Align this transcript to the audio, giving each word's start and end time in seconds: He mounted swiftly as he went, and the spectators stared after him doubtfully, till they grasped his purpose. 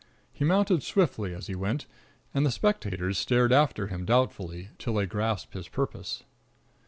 He 0.33 0.43
mounted 0.43 0.81
swiftly 0.81 1.31
as 1.31 1.45
he 1.45 1.53
went, 1.53 1.85
and 2.33 2.43
the 2.43 2.49
spectators 2.49 3.19
stared 3.19 3.53
after 3.53 3.85
him 3.89 4.03
doubtfully, 4.03 4.69
till 4.79 4.95
they 4.95 5.05
grasped 5.05 5.53
his 5.53 5.67
purpose. 5.67 6.23